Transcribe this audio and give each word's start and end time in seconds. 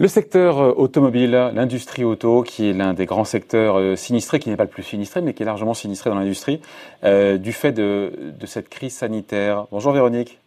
Le 0.00 0.06
secteur 0.06 0.58
euh, 0.60 0.72
automobile, 0.76 1.50
l'industrie 1.54 2.04
auto, 2.04 2.42
qui 2.42 2.70
est 2.70 2.72
l'un 2.72 2.94
des 2.94 3.04
grands 3.04 3.24
secteurs 3.24 3.78
euh, 3.78 3.96
sinistrés, 3.96 4.38
qui 4.38 4.48
n'est 4.48 4.56
pas 4.56 4.62
le 4.62 4.70
plus 4.70 4.84
sinistré, 4.84 5.20
mais 5.20 5.34
qui 5.34 5.42
est 5.42 5.46
largement 5.46 5.74
sinistré 5.74 6.08
dans 6.08 6.16
l'industrie, 6.16 6.60
euh, 7.02 7.36
du 7.36 7.52
fait 7.52 7.72
de, 7.72 8.12
cette 8.44 8.68
crise 8.68 8.94
sanitaire. 8.94 9.66
Bonjour 9.72 9.90
Véronique. 9.90 10.38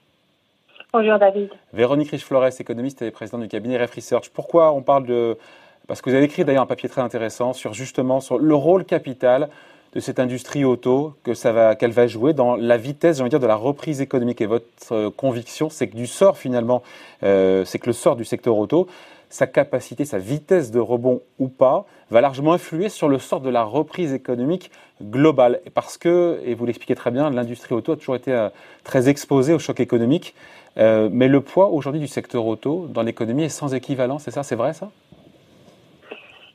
Bonjour 0.93 1.19
David. 1.19 1.49
Véronique 1.73 2.11
Riche-Flores, 2.11 2.61
économiste 2.61 3.01
et 3.01 3.11
présidente 3.11 3.41
du 3.41 3.49
cabinet 3.49 3.77
Ref 3.77 3.93
Research. 3.93 4.29
Pourquoi 4.33 4.71
on 4.71 4.81
parle 4.81 5.05
de... 5.05 5.37
Parce 5.85 6.01
que 6.01 6.09
vous 6.09 6.15
avez 6.15 6.25
écrit 6.25 6.45
d'ailleurs 6.45 6.63
un 6.63 6.67
papier 6.67 6.87
très 6.87 7.01
intéressant 7.01 7.51
sur 7.51 7.73
justement 7.73 8.21
sur 8.21 8.39
le 8.39 8.55
rôle 8.55 8.85
capital 8.85 9.49
de 9.93 9.99
cette 9.99 10.19
industrie 10.19 10.63
auto 10.63 11.13
que 11.23 11.33
ça 11.33 11.51
va, 11.51 11.75
qu'elle 11.75 11.91
va 11.91 12.07
jouer 12.07 12.33
dans 12.33 12.55
la 12.55 12.77
vitesse, 12.77 13.17
j'ai 13.17 13.21
envie 13.21 13.29
de 13.29 13.37
dire, 13.37 13.39
de 13.39 13.47
la 13.47 13.55
reprise 13.55 14.01
économique. 14.01 14.41
Et 14.41 14.45
votre 14.45 15.09
conviction, 15.09 15.69
c'est 15.69 15.87
que 15.87 15.95
du 15.95 16.07
sort 16.07 16.37
finalement, 16.37 16.81
c'est 17.21 17.79
que 17.79 17.87
le 17.87 17.93
sort 17.93 18.15
du 18.15 18.23
secteur 18.23 18.57
auto, 18.57 18.87
sa 19.31 19.47
capacité, 19.47 20.05
sa 20.05 20.19
vitesse 20.19 20.71
de 20.71 20.79
rebond 20.79 21.21
ou 21.39 21.47
pas, 21.47 21.85
va 22.11 22.21
largement 22.21 22.53
influer 22.53 22.89
sur 22.89 23.07
le 23.07 23.17
sort 23.17 23.39
de 23.39 23.49
la 23.49 23.63
reprise 23.63 24.13
économique 24.13 24.69
globale. 25.01 25.61
Parce 25.73 25.97
que, 25.97 26.39
et 26.45 26.53
vous 26.53 26.65
l'expliquez 26.65 26.95
très 26.95 27.11
bien, 27.11 27.29
l'industrie 27.29 27.73
auto 27.73 27.93
a 27.93 27.95
toujours 27.95 28.15
été 28.15 28.33
euh, 28.33 28.49
très 28.83 29.09
exposée 29.09 29.53
au 29.53 29.59
choc 29.59 29.79
économique. 29.79 30.35
Euh, 30.77 31.09
mais 31.11 31.27
le 31.27 31.41
poids 31.41 31.69
aujourd'hui 31.69 31.99
du 31.99 32.07
secteur 32.07 32.45
auto 32.45 32.87
dans 32.87 33.01
l'économie 33.01 33.43
est 33.43 33.49
sans 33.49 33.73
équivalent, 33.73 34.19
c'est 34.19 34.31
ça 34.31 34.43
C'est 34.43 34.55
vrai 34.55 34.73
ça? 34.73 34.89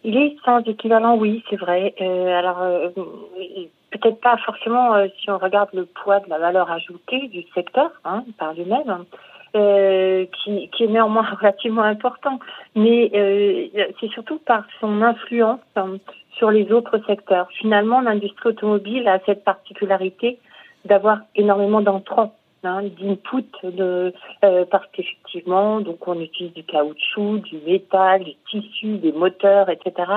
Il 0.07 0.17
est 0.17 0.37
sans 0.45 0.61
équivalent, 0.61 1.17
oui, 1.17 1.45
c'est 1.51 1.57
vrai. 1.57 1.95
Euh, 2.01 2.39
alors, 2.39 2.63
peut-être 3.91 4.21
pas 4.21 4.37
forcément 4.39 4.95
si 5.19 5.31
on 5.31 5.39
regarde 5.39 5.69
le 5.75 5.85
poids 5.85 6.21
de 6.21 6.31
la 6.31 6.39
valeur 6.39 6.71
ajoutée 6.71 7.29
du 7.29 7.43
secteur 7.55 7.91
hein, 8.05 8.25
par 8.39 8.55
lui-même. 8.55 9.05
Euh, 9.57 10.27
qui, 10.27 10.69
qui, 10.69 10.85
est 10.85 10.89
néanmoins 10.89 11.23
relativement 11.41 11.83
important, 11.83 12.41
mais 12.75 13.11
euh, 13.15 13.69
c'est 13.99 14.11
surtout 14.11 14.39
par 14.39 14.65
son 14.81 15.01
influence 15.01 15.61
hein, 15.77 15.97
sur 16.37 16.51
les 16.51 16.71
autres 16.73 17.01
secteurs. 17.07 17.49
Finalement, 17.53 18.03
l'industrie 18.03 18.51
automobile 18.51 19.09
a 19.09 19.19
cette 19.25 19.45
particularité 19.45 20.39
d'avoir 20.85 21.21
énormément 21.37 21.81
d'entrants, 21.81 22.35
hein, 22.67 22.83
d'input, 23.01 23.47
euh, 23.65 24.11
parce 24.71 24.87
qu'effectivement, 24.93 25.81
donc 25.81 26.07
on 26.07 26.21
utilise 26.21 26.53
du 26.53 26.65
caoutchouc, 26.65 27.39
du 27.39 27.59
métal, 27.67 28.25
du 28.25 28.35
tissu, 28.51 28.99
des 28.99 29.13
moteurs, 29.13 29.71
etc. 29.71 30.11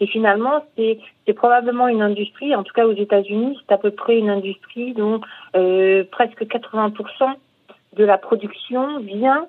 Et 0.00 0.06
finalement, 0.06 0.64
c'est 0.76 0.98
probablement 1.34 1.88
une 1.88 2.02
industrie, 2.02 2.54
en 2.54 2.62
tout 2.62 2.72
cas 2.72 2.86
aux 2.86 2.94
États-Unis, 2.94 3.58
c'est 3.60 3.74
à 3.74 3.78
peu 3.78 3.90
près 3.90 4.18
une 4.18 4.30
industrie 4.30 4.92
dont 4.92 5.20
euh, 5.56 6.04
presque 6.10 6.42
80% 6.42 7.34
de 7.96 8.04
la 8.04 8.18
production 8.18 9.00
vient, 9.00 9.46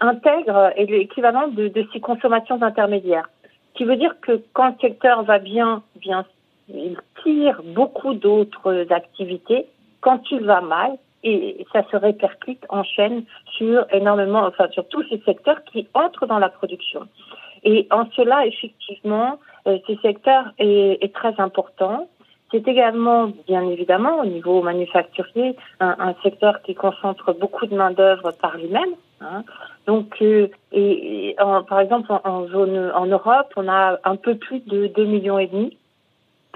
intègre 0.00 0.72
l'équivalent 0.76 1.48
de, 1.48 1.68
de 1.68 1.86
ces 1.92 2.00
consommations 2.00 2.60
intermédiaires. 2.62 3.28
Ce 3.44 3.78
qui 3.78 3.84
veut 3.84 3.96
dire 3.96 4.14
que 4.20 4.42
quand 4.52 4.68
le 4.68 4.74
secteur 4.80 5.22
va 5.22 5.38
bien, 5.38 5.82
bien 5.96 6.24
il 6.74 6.96
tire 7.22 7.62
beaucoup 7.62 8.14
d'autres 8.14 8.86
activités. 8.90 9.66
Quand 10.00 10.22
il 10.30 10.44
va 10.44 10.60
mal, 10.60 10.92
et 11.22 11.66
ça 11.72 11.84
se 11.90 11.96
répercute 11.96 12.64
en 12.68 12.82
chaîne 12.82 13.24
sur 13.56 13.84
énormément, 13.92 14.44
enfin 14.46 14.68
sur 14.70 14.88
tous 14.88 15.04
ces 15.10 15.20
secteurs 15.24 15.62
qui 15.64 15.86
entrent 15.94 16.26
dans 16.26 16.38
la 16.38 16.48
production. 16.48 17.06
Et 17.62 17.86
en 17.90 18.06
cela, 18.16 18.46
effectivement, 18.46 19.38
euh, 19.66 19.78
ce 19.86 19.94
secteur 19.96 20.52
est, 20.58 20.98
est 21.02 21.14
très 21.14 21.34
important. 21.38 22.08
C'est 22.50 22.66
également, 22.66 23.30
bien 23.46 23.62
évidemment, 23.68 24.20
au 24.20 24.26
niveau 24.26 24.60
manufacturier, 24.62 25.56
un, 25.78 26.14
secteur 26.22 26.62
qui 26.62 26.74
concentre 26.74 27.32
beaucoup 27.32 27.66
de 27.66 27.76
main-d'œuvre 27.76 28.32
par 28.32 28.56
lui-même. 28.56 28.94
Hein. 29.20 29.44
Donc, 29.86 30.16
euh, 30.20 30.48
et, 30.72 31.36
par 31.38 31.78
exemple, 31.78 32.10
en, 32.24 32.48
zone, 32.48 32.90
en 32.92 33.06
Europe, 33.06 33.52
on 33.56 33.68
a 33.68 34.00
un 34.02 34.16
peu 34.16 34.34
plus 34.34 34.60
de 34.66 34.88
2 34.88 35.04
millions 35.04 35.38
et 35.38 35.46
demi 35.46 35.76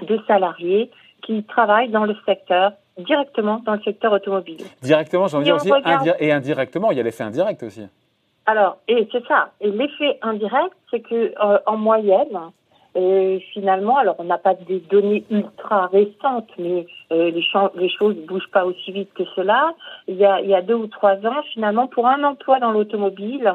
de 0.01 0.19
salariés 0.27 0.91
qui 1.21 1.43
travaillent 1.43 1.89
dans 1.89 2.03
le 2.03 2.15
secteur 2.25 2.73
directement 2.97 3.61
dans 3.65 3.73
le 3.73 3.81
secteur 3.81 4.13
automobile. 4.13 4.63
Directement, 4.81 5.27
j'ai 5.27 5.37
envie 5.37 5.51
de 5.51 5.57
dire 5.83 6.15
aussi, 6.15 6.23
et 6.23 6.31
indirectement, 6.31 6.91
il 6.91 6.97
y 6.97 6.99
a 6.99 7.03
l'effet 7.03 7.23
indirect 7.23 7.63
aussi. 7.63 7.87
Alors, 8.45 8.77
et 8.87 9.07
c'est 9.11 9.25
ça. 9.27 9.51
Et 9.59 9.71
l'effet 9.71 10.19
indirect, 10.21 10.75
c'est 10.91 11.01
que 11.01 11.33
euh, 11.43 11.59
en 11.65 11.77
moyenne, 11.77 12.39
et 12.93 13.43
finalement, 13.51 13.97
alors 13.97 14.15
on 14.19 14.23
n'a 14.23 14.37
pas 14.37 14.53
des 14.53 14.79
données 14.79 15.25
ultra 15.29 15.87
récentes, 15.87 16.49
mais 16.57 16.85
euh, 17.11 17.31
les, 17.31 17.43
les 17.75 17.89
choses 17.89 18.15
ne 18.15 18.25
bougent 18.25 18.51
pas 18.51 18.65
aussi 18.65 18.91
vite 18.91 19.13
que 19.13 19.23
cela. 19.35 19.73
Il 20.07 20.15
y, 20.15 20.25
a, 20.25 20.39
il 20.41 20.49
y 20.49 20.55
a 20.55 20.61
deux 20.61 20.75
ou 20.75 20.87
trois 20.87 21.15
ans, 21.25 21.41
finalement, 21.53 21.87
pour 21.87 22.07
un 22.07 22.23
emploi 22.23 22.59
dans 22.59 22.71
l'automobile, 22.71 23.51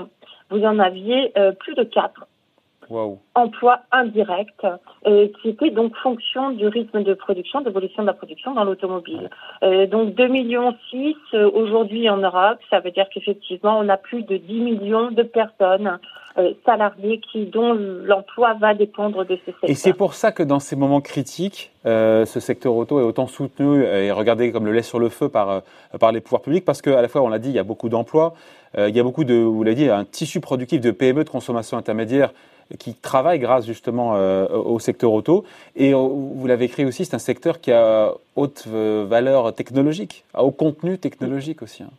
vous 0.51 0.63
en 0.65 0.79
aviez 0.79 1.33
euh, 1.39 1.53
plus 1.53 1.75
de 1.75 1.85
quatre. 1.85 2.27
Wow. 2.91 3.21
Emploi 3.37 3.79
indirect, 3.93 4.67
euh, 5.07 5.29
qui 5.41 5.51
était 5.51 5.71
donc 5.71 5.95
fonction 6.03 6.51
du 6.51 6.67
rythme 6.67 7.05
de 7.05 7.15
production, 7.15 7.61
d'évolution 7.61 8.03
de 8.03 8.09
la 8.09 8.15
production 8.15 8.53
dans 8.53 8.65
l'automobile. 8.65 9.31
Euh, 9.63 9.87
donc 9.87 10.15
2 10.17 10.27
millions 10.27 10.75
6 10.91 11.15
euh, 11.35 11.49
aujourd'hui 11.55 12.11
en 12.11 12.17
Europe, 12.17 12.59
ça 12.69 12.81
veut 12.81 12.91
dire 12.91 13.07
qu'effectivement 13.15 13.79
on 13.79 13.89
a 13.89 13.97
plus 13.97 14.25
de 14.25 14.37
10 14.37 14.61
millions 14.61 15.13
de 15.13 15.23
personnes 15.23 16.01
euh, 16.37 16.53
salariés 16.67 17.21
qui 17.31 17.47
dont 17.47 17.75
l'emploi 17.75 18.55
va 18.55 18.75
dépendre 18.75 19.25
de 19.25 19.37
ce 19.37 19.53
secteur. 19.53 19.71
Et 19.71 19.75
c'est 19.75 19.93
pour 19.93 20.15
ça 20.15 20.33
que 20.33 20.43
dans 20.43 20.59
ces 20.59 20.75
moments 20.75 21.01
critiques, 21.01 21.71
ce 21.85 22.41
secteur 22.41 22.75
auto 22.75 22.99
est 22.99 23.05
autant 23.05 23.29
soutenu 23.29 23.85
et 23.85 24.11
regardé 24.11 24.51
comme 24.51 24.67
le 24.67 24.73
lait 24.73 24.83
sur 24.83 24.99
le 24.99 25.09
feu 25.09 25.29
par 25.29 25.63
par 25.99 26.13
les 26.13 26.21
pouvoirs 26.21 26.43
publics 26.43 26.65
parce 26.65 26.83
qu'à 26.83 27.01
la 27.01 27.09
fois 27.09 27.23
on 27.23 27.29
l'a 27.29 27.39
dit, 27.39 27.51
il 27.51 27.55
y 27.55 27.59
a 27.59 27.65
beaucoup 27.65 27.89
d'emplois, 27.89 28.35
il 28.77 28.95
y 28.95 29.01
a 29.01 29.03
beaucoup 29.03 29.25
de, 29.25 29.35
vous 29.35 29.63
l'avez 29.63 29.77
dit, 29.77 29.89
un 29.89 30.05
tissu 30.05 30.41
productif 30.41 30.81
de 30.81 30.91
PME 30.91 31.25
de 31.25 31.31
consommation 31.31 31.79
intermédiaire 31.79 32.33
qui 32.79 32.95
travaille 32.95 33.39
grâce 33.39 33.67
justement 33.67 34.17
euh, 34.17 34.47
au 34.49 34.79
secteur 34.79 35.13
auto. 35.13 35.45
Et 35.77 35.93
euh, 35.93 35.97
vous 35.97 36.47
l'avez 36.47 36.67
écrit 36.67 36.85
aussi, 36.85 37.05
c'est 37.05 37.15
un 37.15 37.19
secteur 37.19 37.61
qui 37.61 37.73
a 37.73 38.13
haute 38.37 38.65
euh, 38.69 39.05
valeur 39.09 39.55
technologique, 39.55 40.25
a 40.35 40.45
haut 40.45 40.51
contenu 40.51 40.99
technologique 40.99 41.63
aussi. 41.63 41.83
Hein. 41.83 41.91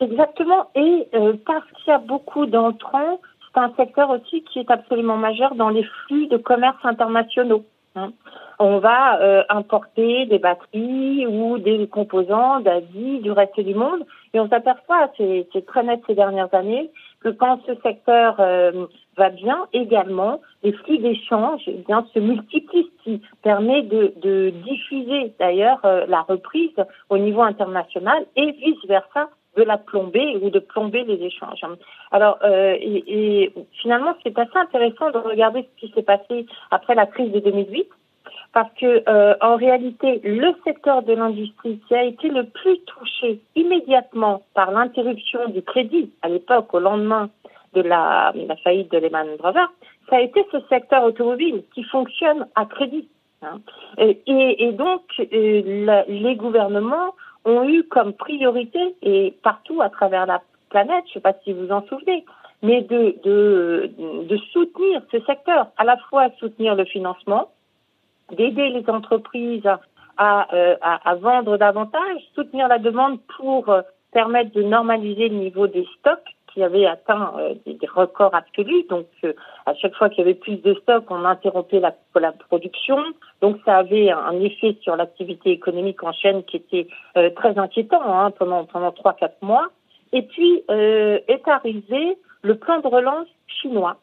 Exactement. 0.00 0.70
Et 0.76 1.08
parce 1.44 1.64
qu'il 1.72 1.88
y 1.88 1.90
a 1.90 1.98
beaucoup 1.98 2.46
d'entrants, 2.46 3.20
c'est 3.52 3.60
un 3.60 3.72
secteur 3.76 4.10
aussi 4.10 4.44
qui 4.44 4.60
est 4.60 4.70
absolument 4.70 5.16
majeur 5.16 5.56
dans 5.56 5.70
les 5.70 5.82
flux 5.82 6.28
de 6.28 6.36
commerce 6.36 6.78
internationaux. 6.84 7.64
Hein. 7.96 8.12
On 8.58 8.78
va 8.78 9.44
importer 9.48 10.26
des 10.26 10.38
batteries 10.38 11.26
ou 11.26 11.58
des 11.58 11.86
composants 11.86 12.60
d'Asie, 12.60 13.20
du 13.20 13.30
reste 13.30 13.60
du 13.60 13.74
monde, 13.74 14.04
et 14.34 14.40
on 14.40 14.48
s'aperçoit, 14.48 15.10
c'est 15.16 15.66
très 15.66 15.82
net 15.82 16.00
ces 16.06 16.14
dernières 16.14 16.52
années, 16.54 16.90
que 17.20 17.30
quand 17.30 17.60
ce 17.66 17.74
secteur 17.82 18.36
euh, 18.38 18.86
va 19.16 19.30
bien, 19.30 19.66
également, 19.72 20.40
les 20.62 20.72
flux 20.72 20.98
d'échange 20.98 21.62
eh 21.66 21.82
bien 21.86 22.06
se 22.14 22.18
multiplient, 22.18 22.90
ce 22.98 23.02
qui 23.02 23.22
permet 23.42 23.82
de, 23.82 24.12
de 24.16 24.50
diffuser 24.50 25.32
d'ailleurs 25.38 25.80
euh, 25.84 26.06
la 26.06 26.22
reprise 26.22 26.76
au 27.10 27.18
niveau 27.18 27.42
international 27.42 28.26
et 28.36 28.52
vice 28.52 28.84
versa 28.86 29.28
de 29.56 29.62
la 29.64 29.78
plomber 29.78 30.38
ou 30.40 30.50
de 30.50 30.60
plomber 30.60 31.02
les 31.02 31.20
échanges. 31.24 31.64
Alors, 32.12 32.38
euh, 32.44 32.76
et, 32.78 33.02
et, 33.08 33.52
finalement, 33.82 34.14
c'est 34.22 34.38
assez 34.38 34.56
intéressant 34.56 35.10
de 35.10 35.18
regarder 35.18 35.62
ce 35.62 35.86
qui 35.86 35.92
s'est 35.92 36.02
passé 36.02 36.46
après 36.70 36.94
la 36.94 37.06
crise 37.06 37.32
de 37.32 37.40
2008 37.40 37.88
parce 38.52 38.72
que 38.74 39.02
euh, 39.08 39.34
en 39.40 39.56
réalité, 39.56 40.20
le 40.24 40.54
secteur 40.64 41.02
de 41.02 41.12
l'industrie 41.12 41.80
qui 41.86 41.94
a 41.94 42.04
été 42.04 42.28
le 42.28 42.44
plus 42.44 42.78
touché 42.80 43.40
immédiatement 43.54 44.42
par 44.54 44.70
l'interruption 44.70 45.48
du 45.48 45.62
crédit 45.62 46.10
à 46.22 46.28
l'époque, 46.28 46.72
au 46.72 46.80
lendemain 46.80 47.30
de 47.74 47.82
la, 47.82 48.32
faillite 48.64 48.90
de 48.90 48.98
Lehman 48.98 49.36
Brothers, 49.38 49.70
ça 50.08 50.16
a 50.16 50.20
été 50.20 50.44
ce 50.50 50.58
secteur 50.68 51.04
automobile 51.04 51.62
qui 51.74 51.84
fonctionne 51.84 52.46
à 52.54 52.64
crédit. 52.64 53.08
Hein. 53.42 53.60
Et, 53.98 54.18
et, 54.26 54.72
donc, 54.72 55.02
euh, 55.20 56.02
les 56.08 56.34
gouvernements 56.34 57.14
ont 57.44 57.68
eu 57.68 57.84
comme 57.84 58.14
priorité, 58.14 58.96
et 59.02 59.34
partout 59.42 59.80
à 59.82 59.90
travers 59.90 60.26
la 60.26 60.42
planète, 60.70 61.04
je 61.06 61.10
ne 61.10 61.14
sais 61.14 61.20
pas 61.20 61.34
si 61.44 61.52
vous 61.52 61.66
vous 61.66 61.72
en 61.72 61.86
souvenez, 61.86 62.24
mais 62.62 62.82
de, 62.82 63.14
de, 63.22 63.90
de 64.24 64.36
soutenir 64.52 65.02
ce 65.12 65.20
secteur, 65.20 65.68
à 65.76 65.84
la 65.84 65.96
fois 66.08 66.30
soutenir 66.38 66.74
le 66.74 66.84
financement, 66.84 67.48
d'aider 68.32 68.70
les 68.70 68.88
entreprises 68.88 69.68
à, 70.18 70.52
euh, 70.52 70.76
à, 70.82 71.10
à, 71.10 71.14
vendre 71.14 71.56
davantage, 71.56 72.20
soutenir 72.34 72.68
la 72.68 72.78
demande 72.78 73.18
pour 73.36 73.68
euh, 73.68 73.82
permettre 74.12 74.52
de 74.52 74.62
normaliser 74.62 75.28
le 75.28 75.36
niveau 75.36 75.66
des 75.68 75.86
stocks 75.98 76.34
qui 76.52 76.62
avaient 76.62 76.86
atteint 76.86 77.32
euh, 77.38 77.54
des, 77.64 77.78
records 77.86 78.34
absolus. 78.34 78.84
Donc, 78.88 79.06
à 79.64 79.74
chaque 79.74 79.94
fois 79.94 80.08
qu'il 80.08 80.18
y 80.18 80.22
avait 80.22 80.34
plus 80.34 80.56
de 80.56 80.74
stocks, 80.74 81.08
on 81.10 81.24
interrompait 81.24 81.78
la, 81.78 81.94
la 82.16 82.32
production. 82.32 82.98
Donc, 83.40 83.58
ça 83.64 83.76
avait 83.76 84.10
un, 84.10 84.40
effet 84.40 84.76
sur 84.80 84.96
l'activité 84.96 85.50
économique 85.50 86.02
en 86.02 86.12
chaîne 86.12 86.42
qui 86.42 86.56
était 86.56 86.88
très 87.36 87.56
inquiétant 87.58 88.02
hein, 88.02 88.32
pendant 88.32 88.64
pendant 88.64 88.90
trois 88.92 89.14
quatre 89.14 89.40
mois. 89.40 89.68
Et 90.12 90.22
puis 90.22 90.64
est 90.68 91.48
arrivé 91.48 92.16
le 92.42 92.54
plan 92.56 92.80
de 92.80 92.86
relance 92.86 93.28
chinois 93.46 93.98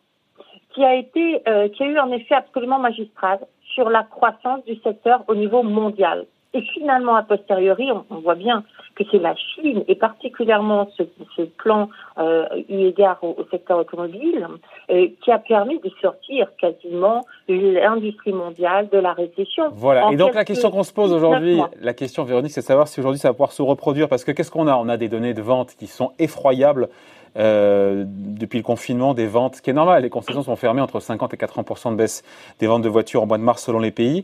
qui 0.74 0.84
a 0.84 0.94
été 0.94 1.42
qui 1.74 1.84
a 1.84 1.88
eu 1.88 1.98
un 1.98 2.12
effet 2.12 2.36
absolument 2.36 2.78
magistral 2.78 3.40
sur 3.76 3.90
la 3.90 4.04
croissance 4.04 4.64
du 4.66 4.76
secteur 4.78 5.24
au 5.28 5.36
niveau 5.36 5.62
mondial. 5.62 6.26
Et 6.56 6.62
finalement, 6.74 7.16
a 7.16 7.24
posteriori, 7.24 7.90
on, 7.92 8.20
voit 8.20 8.36
bien 8.36 8.64
que 8.96 9.04
c'est 9.12 9.20
la 9.20 9.36
Chine, 9.36 9.84
et 9.90 9.96
particulièrement 9.96 10.88
ce, 10.98 11.04
ce 11.36 11.42
plan 11.42 11.90
euh, 12.18 12.46
eu 12.70 12.86
égard 12.86 13.22
au, 13.22 13.36
secteur 13.52 13.78
automobile, 13.78 14.48
euh, 14.90 15.10
qui 15.22 15.32
a 15.32 15.38
permis 15.38 15.80
de 15.80 15.92
sortir 16.02 16.48
quasiment 16.56 17.26
l'industrie 17.50 18.32
mondiale 18.32 18.88
de 18.90 18.98
la 18.98 19.12
récession. 19.12 19.66
Voilà, 19.74 20.14
et 20.14 20.16
donc 20.16 20.34
la 20.34 20.46
question 20.46 20.72
qu'on 20.72 20.84
se 20.84 20.94
pose 20.94 21.12
aujourd'hui, 21.12 21.60
la 21.82 21.94
question 21.94 22.24
Véronique, 22.24 22.54
c'est 22.54 22.62
de 22.62 22.66
savoir 22.66 22.88
si 22.88 23.02
aujourd'hui 23.02 23.20
ça 23.20 23.28
va 23.28 23.34
pouvoir 23.34 23.52
se 23.52 23.62
reproduire, 23.62 24.08
parce 24.08 24.24
que 24.24 24.32
qu'est-ce 24.32 24.52
qu'on 24.52 24.68
a? 24.68 24.78
On 24.78 24.88
a 24.88 24.96
des 24.96 25.10
données 25.10 25.34
de 25.34 25.42
vente 25.42 25.76
qui 25.76 25.88
sont 25.88 26.14
effroyables. 26.20 26.88
Euh, 27.38 28.06
depuis 28.08 28.58
le 28.58 28.64
confinement, 28.64 29.14
des 29.14 29.28
ventes, 29.28 29.58
ce 29.58 29.62
qui 29.62 29.70
est 29.70 29.74
normal, 29.74 30.04
les 30.04 30.10
concessions 30.10 30.44
sont 30.44 30.56
fermées 30.56 30.82
entre 30.82 31.00
50 31.00 31.34
et 31.34 31.38
80 31.38 31.92
de 31.92 31.96
baisse 31.96 32.24
des 32.60 32.68
ventes 32.68 32.82
de 32.82 32.90
voitures 32.90 33.24
en 33.24 33.26
mois 33.26 33.38
de 33.38 33.44
mars 33.44 33.64
selon 33.64 33.80
les 33.80 33.92
pays. 33.92 34.24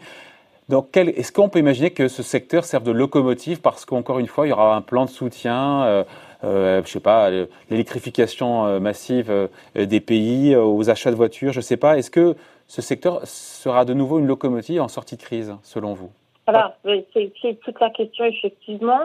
Donc, 0.69 0.95
est-ce 0.95 1.33
qu'on 1.33 1.49
peut 1.49 1.59
imaginer 1.59 1.91
que 1.91 2.07
ce 2.07 2.23
secteur 2.23 2.63
serve 2.63 2.83
de 2.83 2.91
locomotive 2.91 3.59
parce 3.59 3.83
qu'encore 3.83 4.19
une 4.19 4.27
fois, 4.27 4.47
il 4.47 4.51
y 4.51 4.53
aura 4.53 4.73
un 4.73 4.81
plan 4.81 5.03
de 5.03 5.09
soutien, 5.09 5.83
euh, 5.83 6.03
euh, 6.43 6.81
je 6.85 6.89
sais 6.89 6.99
pas, 6.99 7.29
l'électrification 7.69 8.65
euh, 8.65 8.79
massive 8.79 9.29
euh, 9.29 9.47
des 9.75 9.99
pays, 9.99 10.55
aux 10.55 10.89
achats 10.89 11.11
de 11.11 11.15
voitures, 11.15 11.51
je 11.51 11.61
sais 11.61 11.77
pas. 11.77 11.97
Est-ce 11.97 12.09
que 12.09 12.35
ce 12.67 12.81
secteur 12.81 13.19
sera 13.25 13.85
de 13.85 13.93
nouveau 13.93 14.19
une 14.19 14.27
locomotive 14.27 14.81
en 14.81 14.87
sortie 14.87 15.17
de 15.17 15.21
crise, 15.21 15.53
selon 15.61 15.93
vous? 15.93 16.09
Alors, 16.47 16.73
c'est 16.83 17.59
toute 17.63 17.79
la 17.79 17.89
question, 17.89 18.25
effectivement. 18.25 19.01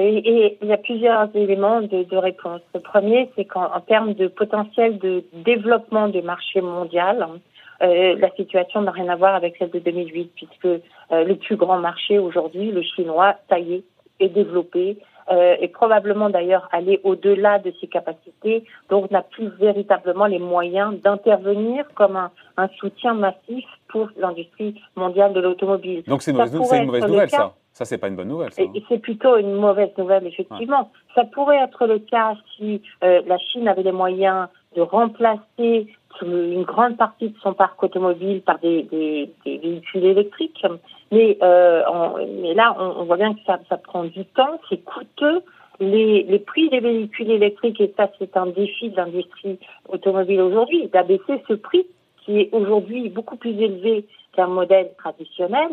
Et, 0.00 0.58
il 0.62 0.68
y 0.68 0.72
a 0.72 0.76
plusieurs 0.76 1.28
éléments 1.34 1.80
de, 1.80 2.04
de 2.04 2.16
réponse. 2.16 2.60
Le 2.72 2.80
premier, 2.80 3.30
c'est 3.34 3.44
qu'en 3.44 3.80
termes 3.80 4.14
de 4.14 4.28
potentiel 4.28 4.98
de 4.98 5.24
développement 5.44 6.08
du 6.08 6.22
marché 6.22 6.60
mondial, 6.60 7.26
euh, 7.82 8.16
la 8.16 8.30
situation 8.36 8.82
n'a 8.82 8.92
rien 8.92 9.08
à 9.08 9.16
voir 9.16 9.34
avec 9.34 9.56
celle 9.58 9.70
de 9.70 9.80
2008, 9.80 10.30
puisque 10.36 10.66
euh, 10.66 10.80
le 11.10 11.34
plus 11.34 11.56
grand 11.56 11.78
marché 11.78 12.20
aujourd'hui, 12.20 12.70
le 12.70 12.82
chinois, 12.82 13.34
est, 13.50 13.82
est 14.20 14.28
développé, 14.28 14.98
euh, 15.32 15.56
et 15.60 15.66
probablement 15.66 16.30
d'ailleurs 16.30 16.68
aller 16.70 17.00
au-delà 17.02 17.58
de 17.58 17.72
ses 17.80 17.88
capacités, 17.88 18.64
donc 18.88 19.10
n'a 19.10 19.22
plus 19.22 19.48
véritablement 19.58 20.26
les 20.26 20.38
moyens 20.38 20.94
d'intervenir 21.02 21.84
comme 21.94 22.16
un, 22.16 22.30
un, 22.56 22.68
soutien 22.78 23.14
massif 23.14 23.64
pour 23.88 24.08
l'industrie 24.16 24.80
mondiale 24.94 25.32
de 25.32 25.40
l'automobile. 25.40 26.02
Donc 26.06 26.22
c'est 26.22 26.30
une 26.30 26.38
une 26.38 26.86
mauvaise 26.86 27.04
nouvelle, 27.04 27.30
ça 27.30 27.52
ça, 27.78 27.84
c'est 27.84 27.98
pas 27.98 28.08
une 28.08 28.16
bonne 28.16 28.26
nouvelle. 28.26 28.52
Ça, 28.52 28.62
hein. 28.62 28.72
C'est 28.88 28.98
plutôt 28.98 29.36
une 29.36 29.54
mauvaise 29.54 29.90
nouvelle, 29.96 30.26
effectivement. 30.26 30.90
Ça 31.14 31.22
pourrait 31.22 31.58
être 31.58 31.86
le 31.86 32.00
cas 32.00 32.34
si 32.56 32.82
euh, 33.04 33.22
la 33.24 33.38
Chine 33.38 33.68
avait 33.68 33.84
les 33.84 33.92
moyens 33.92 34.48
de 34.74 34.80
remplacer 34.80 35.86
une 36.20 36.64
grande 36.64 36.96
partie 36.96 37.28
de 37.28 37.38
son 37.40 37.52
parc 37.52 37.80
automobile 37.80 38.42
par 38.42 38.58
des, 38.58 38.82
des, 38.82 39.30
des 39.44 39.58
véhicules 39.58 40.04
électriques. 40.06 40.66
Mais, 41.12 41.38
euh, 41.40 41.84
mais 42.42 42.52
là, 42.54 42.74
on, 42.80 43.02
on, 43.02 43.04
voit 43.04 43.16
bien 43.16 43.32
que 43.32 43.40
ça, 43.46 43.60
ça 43.68 43.76
prend 43.76 44.02
du 44.02 44.24
temps, 44.24 44.58
c'est 44.68 44.82
coûteux. 44.82 45.42
Les, 45.78 46.24
les, 46.24 46.40
prix 46.40 46.68
des 46.70 46.80
véhicules 46.80 47.30
électriques, 47.30 47.80
et 47.80 47.94
ça 47.96 48.10
c'est 48.18 48.36
un 48.36 48.46
défi 48.46 48.90
de 48.90 48.96
l'industrie 48.96 49.60
automobile 49.88 50.40
aujourd'hui, 50.40 50.88
d'abaisser 50.88 51.40
ce 51.46 51.54
prix 51.54 51.86
qui 52.28 52.40
est 52.40 52.50
aujourd'hui 52.52 53.08
beaucoup 53.08 53.36
plus 53.36 53.58
élevé 53.58 54.04
qu'un 54.34 54.48
modèle 54.48 54.90
traditionnel. 54.98 55.70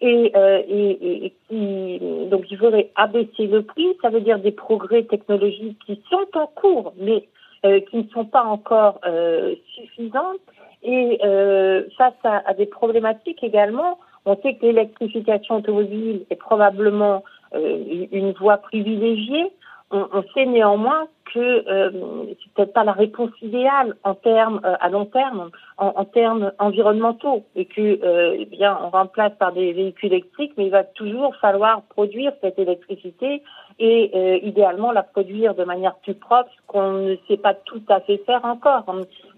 Et, 0.00 0.30
euh, 0.36 0.62
et, 0.68 1.24
et, 1.26 1.32
qui, 1.48 1.98
donc 2.30 2.44
il 2.48 2.58
faudrait 2.58 2.90
abaisser 2.94 3.48
le 3.48 3.62
prix, 3.62 3.88
ça 4.00 4.08
veut 4.08 4.20
dire 4.20 4.38
des 4.38 4.52
progrès 4.52 5.02
technologiques 5.02 5.78
qui 5.84 6.00
sont 6.08 6.38
en 6.38 6.46
cours, 6.46 6.92
mais 6.96 7.24
euh, 7.66 7.80
qui 7.80 7.96
ne 7.96 8.08
sont 8.14 8.24
pas 8.24 8.44
encore 8.44 9.00
euh, 9.04 9.56
suffisantes. 9.74 10.38
Et 10.84 11.18
euh, 11.24 11.82
face 11.98 12.14
à, 12.22 12.48
à, 12.48 12.54
des 12.54 12.66
problématiques 12.66 13.42
également, 13.42 13.98
on 14.26 14.36
sait 14.36 14.54
que 14.54 14.66
l'électrification 14.66 15.56
automobile 15.56 16.24
est 16.30 16.36
probablement 16.36 17.24
euh, 17.54 18.06
une 18.12 18.30
voie 18.32 18.58
privilégiée. 18.58 19.50
On, 19.90 20.06
on, 20.12 20.22
sait 20.34 20.46
néanmoins 20.46 21.08
que 21.32 21.38
euh, 21.38 21.90
c'est 22.28 22.52
peut-être 22.54 22.72
pas 22.72 22.84
la 22.84 22.92
réponse 22.92 23.30
idéale 23.42 23.96
en 24.04 24.14
termes 24.14 24.60
euh, 24.64 24.76
à 24.80 24.88
long 24.88 25.06
terme, 25.06 25.50
en, 25.78 25.86
en, 25.96 26.04
termes 26.04 26.52
environnementaux, 26.58 27.44
et 27.56 27.66
que 27.66 28.04
euh, 28.04 28.36
eh 28.38 28.46
bien 28.46 28.78
on 28.82 28.90
remplace 28.90 29.32
par 29.38 29.52
des 29.52 29.72
véhicules 29.72 30.12
électriques, 30.12 30.52
mais 30.56 30.66
il 30.66 30.70
va 30.70 30.84
toujours 30.84 31.34
falloir 31.36 31.82
produire 31.82 32.32
cette 32.40 32.58
électricité 32.58 33.42
et 33.78 34.10
euh, 34.14 34.38
idéalement 34.42 34.92
la 34.92 35.02
produire 35.02 35.54
de 35.54 35.64
manière 35.64 35.96
plus 35.96 36.14
propre, 36.14 36.50
ce 36.54 36.66
qu'on 36.66 36.92
ne 36.92 37.16
sait 37.26 37.36
pas 37.36 37.54
tout 37.54 37.82
à 37.88 38.00
fait 38.00 38.18
faire 38.18 38.44
encore. 38.44 38.84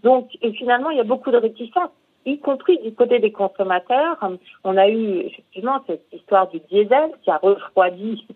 Donc 0.03 0.29
et 0.43 0.53
finalement 0.53 0.91
il 0.91 0.99
y 0.99 1.01
a 1.01 1.05
beaucoup 1.05 1.31
de 1.31 1.39
réticence 1.39 1.91
y 2.25 2.39
compris 2.39 2.79
du 2.79 2.93
côté 2.95 3.19
des 3.19 3.33
consommateurs. 3.33 4.17
On 4.65 4.77
a 4.77 4.89
eu 4.89 5.21
effectivement 5.21 5.81
cette 5.87 6.05
histoire 6.13 6.49
du 6.49 6.61
diesel 6.71 7.11
qui 7.23 7.31
a 7.31 7.39
refroidi 7.39 8.27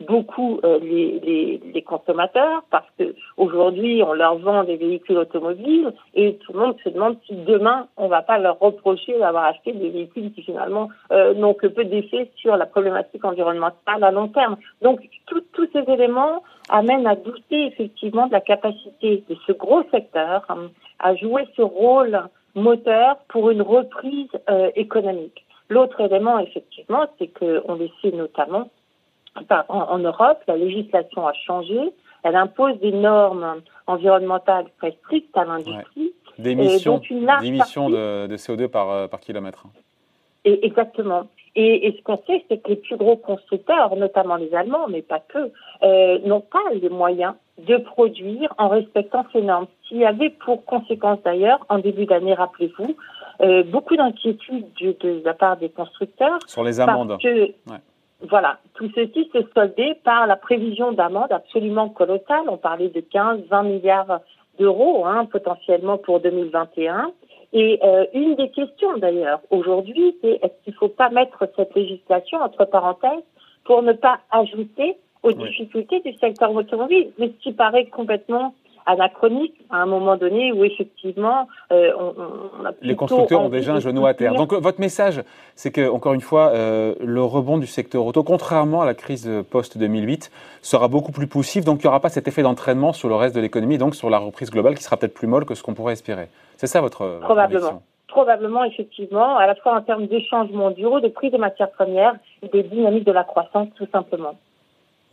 beaucoup 0.00 0.60
euh, 0.64 0.78
les, 0.80 1.20
les, 1.20 1.60
les, 1.72 1.82
consommateurs 1.82 2.64
parce 2.70 2.86
que 2.98 3.14
aujourd'hui 3.36 4.02
on 4.02 4.12
leur 4.12 4.36
vend 4.38 4.64
des 4.64 4.76
véhicules 4.76 5.16
automobiles 5.16 5.92
et 6.14 6.36
tout 6.36 6.52
le 6.52 6.58
monde 6.58 6.76
se 6.84 6.90
demande 6.90 7.16
si 7.26 7.34
demain 7.34 7.88
on 7.96 8.08
va 8.08 8.22
pas 8.22 8.38
leur 8.38 8.58
reprocher 8.58 9.18
d'avoir 9.18 9.44
acheté 9.44 9.72
des 9.72 9.88
véhicules 9.88 10.32
qui 10.32 10.42
finalement 10.42 10.90
euh, 11.12 11.34
n'ont 11.34 11.54
que 11.54 11.66
peu 11.66 11.84
d'effet 11.84 12.30
sur 12.36 12.56
la 12.56 12.66
problématique 12.66 13.24
environnementale 13.24 14.04
à 14.04 14.10
long 14.10 14.28
terme. 14.28 14.56
Donc 14.82 15.00
tous 15.26 15.68
ces 15.72 15.90
éléments 15.90 16.42
amènent 16.68 17.06
à 17.06 17.16
douter 17.16 17.66
effectivement 17.66 18.26
de 18.26 18.32
la 18.32 18.40
capacité 18.40 19.24
de 19.28 19.36
ce 19.46 19.52
gros 19.52 19.82
secteur 19.90 20.44
euh, 20.50 20.68
à 20.98 21.14
jouer 21.14 21.46
ce 21.56 21.62
rôle 21.62 22.20
moteur 22.54 23.16
pour 23.28 23.50
une 23.50 23.62
reprise 23.62 24.30
euh, 24.50 24.70
économique. 24.74 25.44
L'autre 25.68 26.00
élément, 26.00 26.38
effectivement, 26.38 27.06
c'est 27.18 27.28
qu'on 27.28 27.74
le 27.74 27.88
sait 28.00 28.12
notamment, 28.12 28.70
en, 29.68 29.98
Europe, 29.98 30.42
la 30.46 30.56
législation 30.56 31.26
a 31.26 31.32
changé. 31.32 31.78
Elle 32.22 32.36
impose 32.36 32.78
des 32.80 32.92
normes 32.92 33.62
environnementales 33.86 34.66
très 34.78 34.92
strictes 35.04 35.36
à 35.36 35.44
l'industrie. 35.44 36.12
D'émissions 36.38 36.98
de, 36.98 38.26
de, 38.26 38.36
CO2 38.36 38.68
par, 38.68 38.90
euh, 38.90 39.06
par 39.06 39.20
kilomètre. 39.20 39.64
Et, 40.44 40.66
exactement. 40.66 41.28
Et, 41.54 41.88
et, 41.88 41.96
ce 41.96 42.02
qu'on 42.02 42.18
sait, 42.26 42.44
c'est 42.48 42.58
que 42.58 42.68
les 42.68 42.76
plus 42.76 42.96
gros 42.96 43.16
constructeurs, 43.16 43.96
notamment 43.96 44.36
les 44.36 44.54
Allemands, 44.54 44.88
mais 44.88 45.00
pas 45.00 45.20
que, 45.20 45.50
euh, 45.82 46.18
n'ont 46.26 46.42
pas 46.42 46.62
les 46.74 46.90
moyens 46.90 47.34
de 47.58 47.78
produire 47.78 48.52
en 48.58 48.68
respectant 48.68 49.24
ces 49.32 49.40
normes. 49.40 49.66
Ce 49.82 49.88
qui 49.88 50.04
avait 50.04 50.30
pour 50.30 50.64
conséquence 50.66 51.18
d'ailleurs, 51.24 51.64
en 51.70 51.78
début 51.78 52.04
d'année, 52.04 52.34
rappelez-vous, 52.34 52.94
euh, 53.40 53.62
beaucoup 53.64 53.96
d'inquiétudes 53.96 54.66
de, 54.80 54.96
de, 55.00 55.22
la 55.24 55.32
part 55.32 55.56
des 55.56 55.70
constructeurs. 55.70 56.38
Sur 56.46 56.64
les 56.64 56.80
amendes. 56.80 57.18
que, 57.22 57.52
voilà, 58.22 58.58
tout 58.74 58.90
ceci 58.94 59.28
s'est 59.32 59.46
soldé 59.54 59.94
par 60.04 60.26
la 60.26 60.36
prévision 60.36 60.92
d'amende 60.92 61.32
absolument 61.32 61.88
colossale. 61.88 62.48
On 62.48 62.56
parlait 62.56 62.88
de 62.88 63.00
15, 63.00 63.40
20 63.50 63.62
milliards 63.64 64.20
d'euros 64.58 65.04
hein, 65.04 65.26
potentiellement 65.26 65.98
pour 65.98 66.20
2021. 66.20 67.12
Et 67.52 67.78
euh, 67.84 68.06
une 68.14 68.34
des 68.34 68.50
questions 68.50 68.96
d'ailleurs 68.96 69.40
aujourd'hui, 69.50 70.16
c'est 70.20 70.40
est-ce 70.42 70.64
qu'il 70.64 70.72
ne 70.72 70.78
faut 70.78 70.88
pas 70.88 71.10
mettre 71.10 71.48
cette 71.56 71.74
législation 71.74 72.38
entre 72.38 72.64
parenthèses 72.64 73.24
pour 73.64 73.82
ne 73.82 73.92
pas 73.92 74.20
ajouter 74.30 74.96
aux 75.22 75.32
difficultés 75.32 76.00
du 76.00 76.12
secteur 76.18 76.54
automobile, 76.54 77.10
mais 77.18 77.28
ce 77.28 77.42
qui 77.42 77.52
paraît 77.52 77.86
complètement 77.86 78.54
anachronique 78.86 79.54
à 79.70 79.78
un 79.78 79.86
moment 79.86 80.16
donné 80.16 80.52
où 80.52 80.64
effectivement 80.64 81.48
euh, 81.72 81.90
on, 81.98 82.14
on 82.60 82.64
a 82.64 82.70
les 82.80 82.94
constructeurs 82.94 83.42
ont 83.42 83.48
déjà 83.48 83.74
un 83.74 83.80
genou 83.80 84.06
à 84.06 84.14
terre. 84.14 84.34
Donc 84.34 84.52
votre 84.52 84.80
message, 84.80 85.22
c'est 85.54 85.72
que 85.72 85.88
encore 85.88 86.14
une 86.14 86.20
fois, 86.20 86.50
euh, 86.50 86.94
le 87.00 87.22
rebond 87.22 87.58
du 87.58 87.66
secteur 87.66 88.06
auto, 88.06 88.22
contrairement 88.22 88.82
à 88.82 88.86
la 88.86 88.94
crise 88.94 89.30
post 89.50 89.76
2008, 89.76 90.30
sera 90.62 90.88
beaucoup 90.88 91.12
plus 91.12 91.26
poussif. 91.26 91.64
Donc 91.64 91.82
il 91.82 91.86
n'y 91.86 91.88
aura 91.88 92.00
pas 92.00 92.08
cet 92.08 92.28
effet 92.28 92.42
d'entraînement 92.42 92.92
sur 92.92 93.08
le 93.08 93.16
reste 93.16 93.34
de 93.34 93.40
l'économie, 93.40 93.78
donc 93.78 93.94
sur 93.94 94.08
la 94.08 94.18
reprise 94.18 94.50
globale 94.50 94.74
qui 94.74 94.82
sera 94.82 94.96
peut-être 94.96 95.14
plus 95.14 95.26
molle 95.26 95.44
que 95.44 95.54
ce 95.54 95.62
qu'on 95.62 95.74
pourrait 95.74 95.94
espérer. 95.94 96.28
C'est 96.56 96.68
ça 96.68 96.80
votre 96.80 97.18
probablement. 97.20 97.82
probablement, 98.08 98.64
effectivement, 98.64 99.36
à 99.36 99.46
la 99.46 99.54
fois 99.56 99.76
en 99.76 99.82
termes 99.82 100.06
d'échanges 100.06 100.50
mondiaux, 100.50 101.00
de 101.00 101.08
prix 101.08 101.30
des 101.30 101.38
matières 101.38 101.70
premières 101.70 102.14
et 102.42 102.48
des 102.48 102.62
dynamiques 102.62 103.04
de 103.04 103.12
la 103.12 103.24
croissance, 103.24 103.68
tout 103.76 103.88
simplement. 103.92 104.36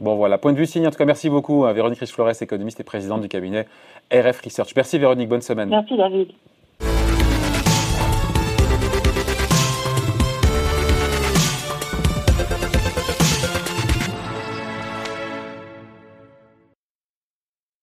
Bon 0.04 0.16
voilà, 0.16 0.38
point 0.38 0.52
de 0.52 0.58
vue 0.58 0.66
signe. 0.66 0.86
En 0.86 0.92
tout 0.92 0.98
cas, 0.98 1.06
merci 1.06 1.30
beaucoup 1.30 1.64
à 1.64 1.72
Véronique 1.72 2.00
Riche-Flores, 2.00 2.42
économiste 2.42 2.78
et 2.78 2.84
présidente 2.84 3.22
du 3.22 3.30
cabinet 3.30 3.68
RF 4.12 4.42
Research. 4.42 4.74
Merci 4.76 5.00
Véronique, 5.00 5.30
bonne 5.30 5.42
semaine. 5.42 5.70
Merci 5.70 5.96
David. 5.96 6.28